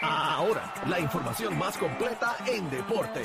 [0.00, 3.22] Ahora, la información más completa en deporte.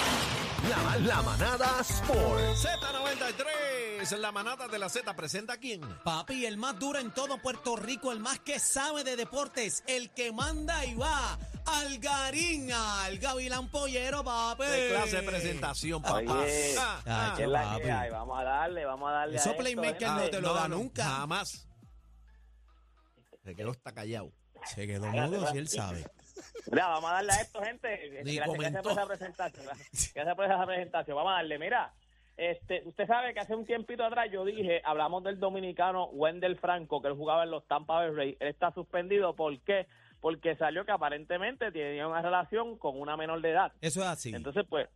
[0.69, 2.39] La, la manada Sport.
[2.55, 5.81] Z93, la manada de la Z presenta a quién.
[6.03, 10.09] Papi, el más duro en todo Puerto Rico, el más que sabe de deportes, el
[10.15, 11.37] que manda y va.
[11.65, 14.63] Algarín, al Gavilán Pollero, papi.
[14.65, 16.17] De clase de presentación, papá.
[16.17, 17.53] Oye, Ah, Ay,
[17.89, 18.07] ah.
[18.11, 19.37] Vamos a darle, vamos a darle.
[19.37, 20.11] a Eso esto, Playmaker ¿eh?
[20.11, 21.03] no te lo da nunca.
[21.05, 21.67] Jamás.
[23.43, 24.31] Se quedó hasta callado.
[24.73, 26.05] Se quedó mudo si él sabe.
[26.71, 28.21] Mira, vamos a darle a esto, gente.
[28.23, 29.65] Ni Gracias, gracias por esa presentación.
[29.65, 31.15] Gracias por esa presentación.
[31.17, 31.93] Vamos a darle, mira.
[32.35, 37.01] Este, usted sabe que hace un tiempito atrás yo dije, hablamos del dominicano Wendell Franco,
[37.01, 38.37] que él jugaba en los Tampa Bay Rays.
[38.39, 39.87] Él está suspendido, ¿por qué?
[40.19, 43.71] Porque salió que aparentemente tenía una relación con una menor de edad.
[43.81, 44.33] Eso es así.
[44.33, 44.87] Entonces, pues,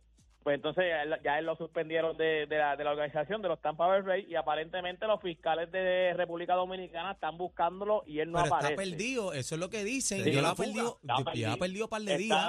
[0.42, 3.48] pues entonces ya él, ya él lo suspendieron de, de la, de la organización de
[3.48, 8.30] los Tampa Bay Rays y aparentemente los fiscales de República Dominicana están buscándolo y él
[8.30, 8.72] no Pero aparece.
[8.74, 10.24] está perdido, eso es lo que dicen.
[10.24, 11.88] Dio Yo ya ha perdido.
[11.88, 12.48] par de días.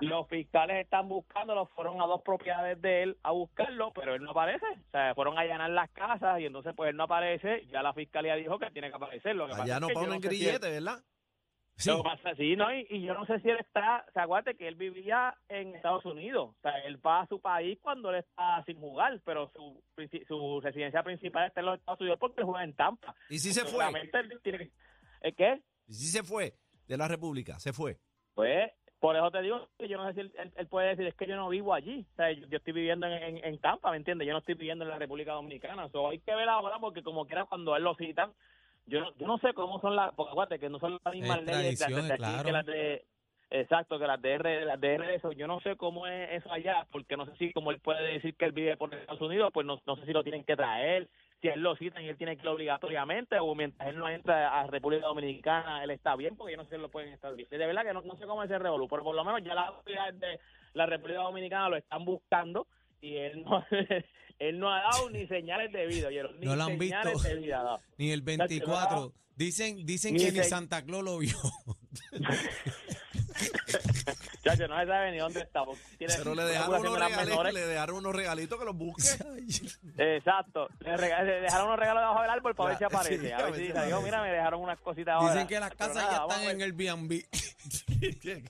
[0.00, 4.30] Los fiscales están buscándolo, fueron a dos propiedades de él a buscarlo, pero él no
[4.30, 4.64] aparece.
[4.64, 7.66] O sea, fueron a allanar las casas y entonces pues él no aparece.
[7.70, 9.36] Ya la fiscalía dijo que tiene que aparecer.
[9.36, 11.00] Lo que pasa Allá es no que ponen sé si él- grillete, ¿verdad?
[11.80, 11.90] Sí.
[11.90, 12.72] Lo que pasa, sí, ¿no?
[12.74, 16.04] Y, y yo no sé si él está, se acuérdate que él vivía en Estados
[16.04, 16.50] Unidos.
[16.50, 19.82] O sea, él va a su país cuando él está sin jugar, pero su,
[20.28, 23.14] su residencia principal está en los Estados Unidos porque juega en Tampa.
[23.28, 23.84] ¿Y si se fue?
[23.88, 24.70] Él tiene que-
[25.22, 25.60] ¿Eh, ¿Qué?
[25.88, 26.54] ¿Y si se fue
[26.86, 27.58] de la República?
[27.58, 27.98] Se fue.
[28.34, 31.06] Pues, por eso te digo que yo no sé si él, él- él puede decir,
[31.06, 32.06] es que yo no vivo allí.
[32.12, 34.26] O sea, yo, yo estoy viviendo en, en, en Tampa, ¿me entiendes?
[34.26, 35.88] Yo no estoy viviendo en la República Dominicana.
[35.90, 38.32] So, hay que ver ahora porque como quiera cuando él lo citan,
[38.90, 41.38] yo no, yo no sé cómo son las, porque acuérdate que no son las mismas
[41.38, 42.44] Es leyes las de aquí claro.
[42.44, 43.04] que las de...
[43.52, 46.52] Exacto, que las de R, las de R, eso, yo no sé cómo es eso
[46.52, 49.50] allá, porque no sé si como él puede decir que él vive por Estados Unidos,
[49.52, 51.08] pues no, no sé si lo tienen que traer,
[51.42, 54.60] si él lo citan y él tiene que ir obligatoriamente, o mientras él no entra
[54.60, 57.48] a República Dominicana, él está bien, porque yo no sé si lo pueden estar bien.
[57.50, 59.56] De verdad que no, no sé cómo es el revolú, pero por lo menos ya
[59.56, 60.38] las autoridades de
[60.74, 62.68] la República Dominicana lo están buscando
[63.00, 63.64] y él no,
[64.38, 67.28] él no ha dado ni señales de vida, oyeron, ni No lo han señales visto.
[67.28, 67.80] de vida dado.
[67.98, 69.12] Ni el 24.
[69.36, 71.34] Dicen, dicen Ni que ni Santa Claus lo vio.
[74.44, 75.62] Chacho, no se sabe ni dónde está.
[75.98, 77.54] tiene Pero le dejaron, unos regalitos, menores.
[77.54, 79.02] le dejaron unos regalitos que los busque.
[79.96, 80.68] Exacto.
[80.80, 83.18] Le, le dejaron unos regalos debajo del árbol para ver si aparece.
[83.26, 85.32] sí, a ver si dice, mira, me dejaron unas cositas ahora.
[85.32, 87.26] Dicen que las casas ya están en el B&B.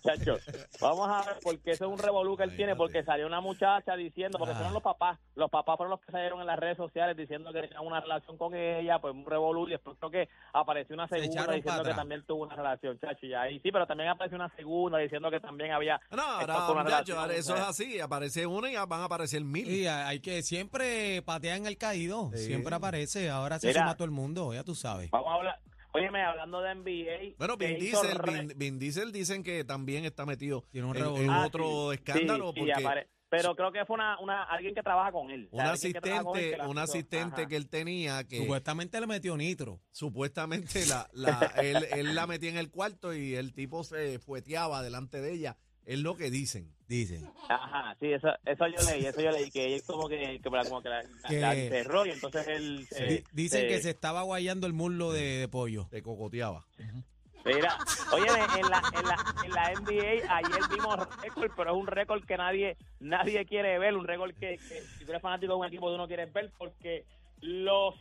[0.03, 0.37] Chacho,
[0.81, 3.97] vamos a ver porque eso es un revolú que él tiene, porque salió una muchacha
[3.97, 4.57] diciendo, porque Ah.
[4.57, 7.63] fueron los papás, los papás fueron los que salieron en las redes sociales diciendo que
[7.63, 11.19] tenían una relación con ella, pues un revolú, y después creo que apareció una Se
[11.21, 14.49] segunda diciendo que también tuvo una relación, chacho, y ahí sí, pero también apareció una
[14.57, 16.01] segunda diciendo que también había...
[16.11, 18.01] No, ahora, una relación, ahora eso es así.
[18.01, 19.69] Aparece uno y van a aparecer mil.
[19.69, 22.31] Y hay que siempre patean el caído.
[22.35, 22.47] Sí.
[22.47, 23.31] Siempre aparece.
[23.31, 23.81] Ahora se Mira.
[23.83, 25.11] suma todo el mundo, ya tú sabes.
[25.11, 25.61] Vamos a hablar...
[25.93, 27.35] Óyeme, hablando de NBA...
[27.39, 31.31] Bueno, Vin Diesel, re- Vin, Vin Diesel dicen que también está metido Tiene un en,
[31.31, 35.13] Ah, otro sí, escándalo sí, porque pero creo que fue una, una alguien que trabaja
[35.13, 35.49] con él.
[35.53, 37.47] O sea, un alguien que trabaja con él asistente, que un asistente Ajá.
[37.49, 39.81] que él tenía que Supuestamente le metió nitro.
[39.93, 44.83] supuestamente la, la, él, él la metía en el cuarto y el tipo se fueteaba
[44.83, 45.57] delante de ella.
[45.87, 46.73] Es lo que dicen.
[46.89, 47.29] Dicen.
[47.49, 50.83] Ajá, sí, eso, eso yo leí, eso yo leí, que él como que, que, como
[50.83, 52.87] que la, Que- la encerró y entonces él...
[52.91, 55.87] se- Di- Dicen se- que se estaba guayando el muslo de, de pollo.
[55.91, 56.67] Te cocoteaba.
[57.45, 57.75] Mira,
[58.13, 62.23] oye, en la, en, la, en la NBA ayer vimos récord, pero es un récord
[62.27, 65.65] que nadie nadie quiere ver, un récord que, que si tú eres fanático de un
[65.67, 67.07] equipo tú no quieres ver porque
[67.41, 67.95] los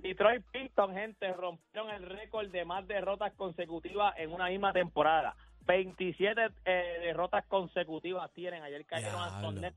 [0.00, 5.34] Detroit Pistons, gente, rompieron el récord de más derrotas consecutivas en una misma temporada.
[5.68, 8.62] 27 eh, derrotas consecutivas tienen.
[8.62, 9.52] Ayer cayeron a.
[9.52, 9.76] Nets.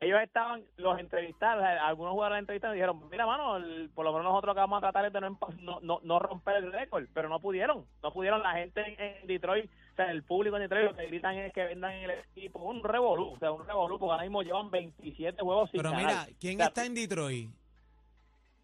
[0.00, 4.26] Ellos estaban, los entrevistados, eh, algunos jugadores entrevistados dijeron, mira, mano, el- por lo menos
[4.26, 7.28] nosotros lo que vamos a tratar es de no, no, no, romper el récord, pero
[7.28, 8.40] no pudieron, no pudieron.
[8.42, 11.52] La gente en, en Detroit, o sea, el público en Detroit lo que gritan es
[11.52, 15.42] que vendan el equipo, un revolú, o sea, un revolú, porque ahora mismo llevan 27
[15.42, 16.06] juegos sin Pero ganar.
[16.06, 17.50] mira, ¿quién O sea, está en Detroit?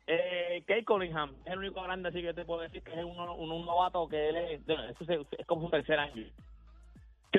[0.06, 3.18] eh, Kate Cunningham es el único grande así que te puedo decir que es un,
[3.18, 6.26] un, un novato que él es, es, es como su tercer año.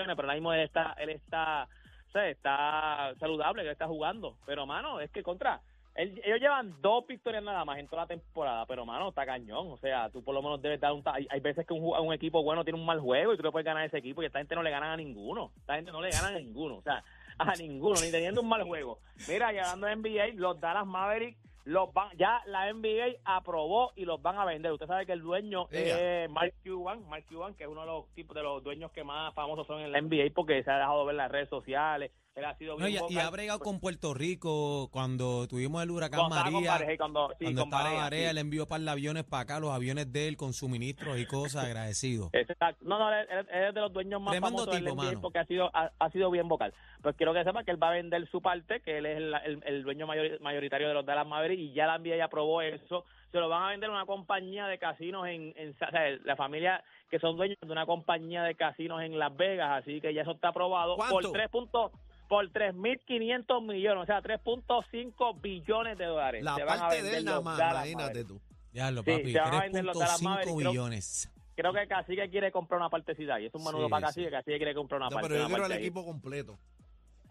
[0.04, 1.68] Pero ahora mismo él está, él está,
[2.16, 4.38] sea, está saludable, que está jugando.
[4.46, 5.62] Pero mano, es que contra,
[5.96, 9.72] ellos llevan dos victorias nada más en toda la temporada, pero mano, está cañón.
[9.72, 12.14] O sea, tú por lo menos debes dar un, hay, hay veces que un, un
[12.14, 14.26] equipo bueno tiene un mal juego y tú le puedes ganar a ese equipo y
[14.26, 15.52] esta gente no le ganan a ninguno.
[15.58, 17.04] Esta gente no le ganan a ninguno, o sea,
[17.38, 19.00] a ninguno, ni teniendo un mal juego.
[19.28, 24.06] Mira, y hablando de NBA, los Dallas Mavericks los van, ya la NBA aprobó y
[24.06, 24.72] los van a vender.
[24.72, 28.08] Usted sabe que el dueño es Mark Cuban, Mark Cuban, que es uno de los
[28.14, 31.06] tipos de los dueños que más famosos son en la NBA porque se ha dejado
[31.06, 32.12] ver en las redes sociales.
[32.36, 35.90] Él ha sido No, bien y, y ha bregado con Puerto Rico cuando tuvimos el
[35.90, 36.72] huracán Cuando con María.
[36.74, 38.36] Pareja cuando, sí, cuando con estaba Pareja, Marea, sí.
[38.36, 42.30] le envió para aviones para acá, los aviones de él con suministros y cosas, agradecido.
[42.34, 42.84] Exacto.
[42.86, 45.22] No, no, él, es de los dueños más Tremendo famosos del tipo, NBA mano.
[45.22, 46.74] porque ha sido, ha, ha sido bien vocal.
[47.02, 49.34] Pues quiero que sepa que él va a vender su parte, que él es el,
[49.34, 52.62] el- el dueño mayor- mayoritario de los Dallas Mavericks y ya la NBA ya aprobó
[52.62, 53.06] eso.
[53.32, 55.92] Se lo van a vender a una compañía de casinos en, en o sea,
[56.24, 60.14] la familia que son dueños de una compañía de casinos en Las Vegas, así que
[60.14, 61.16] ya eso está aprobado ¿Cuánto?
[61.20, 61.92] por tres puntos
[62.28, 66.44] por 3.500 millones, o sea, 3.5 billones de dólares.
[66.44, 68.42] La Se van a parte vender de él nada más, imagínate tú.
[68.74, 71.32] Ya lo Sí, papi, Dallas 3.5 Mavericks, creo- billones.
[71.56, 74.14] Creo que Cacique quiere comprar una partecita y es un menudo Sí, para sí.
[74.22, 75.30] Cacique, Cacique quiere comprar una No, parte.
[75.30, 76.58] pero yo quiero al equipo completo.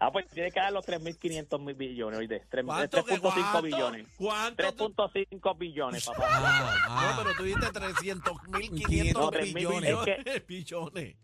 [0.05, 2.43] Ah, pues tiene que dar los 3.500 mil billones, oíste.
[2.47, 3.03] Tres- ¿Cuánto?
[3.03, 3.61] que 3.5 cuánto?
[3.63, 4.07] billones.
[4.17, 4.71] ¿Cuánto?
[4.73, 6.27] tú- 3.5 billones, papá.
[6.29, 7.13] Ah, ah.
[7.17, 10.17] No, pero tú dijiste 300 mil, 500 500 No, mil 3.000 billones.
[10.27, 11.15] es billones.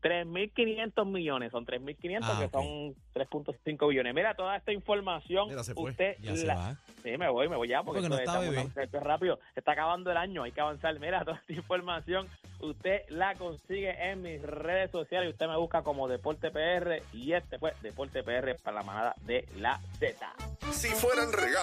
[0.00, 2.52] 3.500 millones, son 3.500 Ah, que ok.
[2.52, 4.14] son 3.5 billones.
[4.14, 5.90] Mira, toda esta información, Mira, se fue.
[5.90, 6.76] usted Ya se la- va.
[7.02, 8.84] Sí, me voy, me voy ya porque, Porque no está estamos- bebé.
[8.84, 9.40] esto es rápido.
[9.54, 10.96] Se está acabando el año, hay que avanzar.
[11.00, 12.28] Mira, toda esta información
[12.60, 17.58] usted la consigue en mis redes sociales usted me busca como Deporte PR y este
[17.58, 20.34] fue Deporte PR para la manada de la Z.
[20.70, 21.56] Si fueran regalos.